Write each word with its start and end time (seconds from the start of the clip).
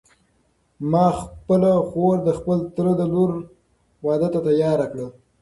ما 0.91 1.05
خپله 1.19 1.73
خور 1.89 2.15
د 2.27 2.29
خپل 2.37 2.59
تره 2.75 2.93
د 2.99 3.01
لور 3.13 3.31
واده 4.05 4.27
ته 4.33 4.39
تیاره 4.47 4.85
کړه. 4.91 5.07